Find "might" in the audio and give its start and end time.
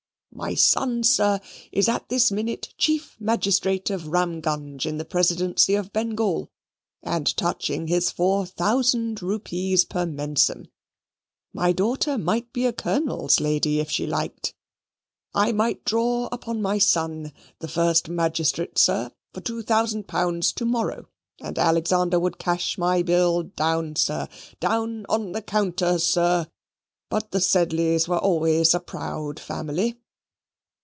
12.17-12.53, 15.51-15.83